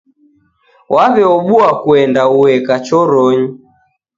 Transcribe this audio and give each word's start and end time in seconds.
Waw'eobua 0.93 1.69
kuenda 1.83 2.23
ueka 2.41 2.75
choronyi. 2.85 3.47